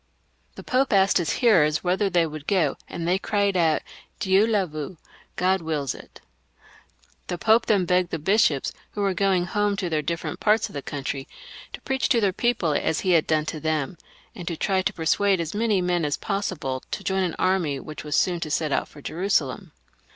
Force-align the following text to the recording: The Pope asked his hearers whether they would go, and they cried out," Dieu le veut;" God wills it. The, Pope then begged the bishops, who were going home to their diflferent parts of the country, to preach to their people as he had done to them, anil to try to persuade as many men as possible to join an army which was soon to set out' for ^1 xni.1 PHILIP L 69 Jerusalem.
The 0.55 0.63
Pope 0.63 0.91
asked 0.93 1.19
his 1.19 1.31
hearers 1.45 1.83
whether 1.83 2.09
they 2.09 2.25
would 2.25 2.47
go, 2.47 2.75
and 2.87 3.07
they 3.07 3.19
cried 3.19 3.55
out," 3.55 3.83
Dieu 4.19 4.47
le 4.47 4.65
veut;" 4.65 4.97
God 5.45 5.61
wills 5.61 5.93
it. 5.93 6.21
The, 7.27 7.37
Pope 7.37 7.67
then 7.67 7.85
begged 7.85 8.09
the 8.09 8.17
bishops, 8.17 8.73
who 8.93 9.01
were 9.01 9.13
going 9.13 9.45
home 9.45 9.75
to 9.77 9.91
their 9.91 10.01
diflferent 10.01 10.39
parts 10.39 10.67
of 10.69 10.73
the 10.73 10.81
country, 10.81 11.27
to 11.73 11.81
preach 11.81 12.09
to 12.09 12.19
their 12.19 12.33
people 12.33 12.73
as 12.73 13.01
he 13.01 13.11
had 13.11 13.27
done 13.27 13.45
to 13.45 13.59
them, 13.59 13.95
anil 14.35 14.47
to 14.47 14.57
try 14.57 14.81
to 14.81 14.91
persuade 14.91 15.39
as 15.39 15.53
many 15.53 15.81
men 15.81 16.03
as 16.03 16.17
possible 16.17 16.81
to 16.89 17.03
join 17.03 17.21
an 17.21 17.35
army 17.37 17.79
which 17.79 18.03
was 18.03 18.15
soon 18.15 18.39
to 18.39 18.49
set 18.49 18.71
out' 18.71 18.87
for 18.87 19.03
^1 19.03 19.03
xni.1 19.03 19.05
PHILIP 19.05 19.23
L 19.23 19.23
69 19.23 19.23
Jerusalem. 19.53 19.71